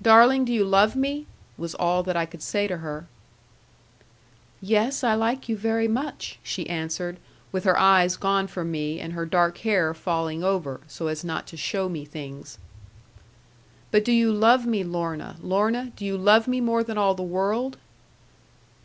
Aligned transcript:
'Darling, 0.00 0.44
do 0.44 0.52
you 0.52 0.64
love 0.64 0.94
me?' 0.94 1.26
was 1.58 1.74
all 1.74 2.04
that 2.04 2.14
I 2.16 2.24
could 2.24 2.40
say 2.40 2.68
to 2.68 2.76
her. 2.76 3.08
'Yes, 4.60 5.02
I 5.02 5.14
like 5.16 5.48
you 5.48 5.56
very 5.56 5.88
much,' 5.88 6.38
she 6.44 6.70
answered, 6.70 7.18
with 7.50 7.64
her 7.64 7.76
eyes 7.76 8.14
gone 8.14 8.46
from 8.46 8.70
me, 8.70 9.00
and 9.00 9.12
her 9.12 9.26
dark 9.26 9.58
hair 9.66 9.92
falling 9.92 10.44
over, 10.44 10.82
so 10.86 11.08
as 11.08 11.24
not 11.24 11.48
to 11.48 11.56
show 11.56 11.88
me 11.88 12.04
things. 12.04 12.58
'But 13.90 14.04
do 14.04 14.12
you 14.12 14.30
love 14.30 14.66
me, 14.66 14.84
Lorna, 14.84 15.34
Lorna; 15.42 15.90
do 15.96 16.04
you 16.04 16.16
love 16.16 16.46
me 16.46 16.60
more 16.60 16.84
than 16.84 16.96
all 16.96 17.16
the 17.16 17.24
world?' 17.24 17.76